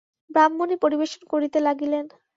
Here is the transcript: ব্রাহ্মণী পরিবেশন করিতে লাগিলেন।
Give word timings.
ব্রাহ্মণী 0.31 0.75
পরিবেশন 0.83 1.21
করিতে 1.31 1.57
লাগিলেন। 1.67 2.05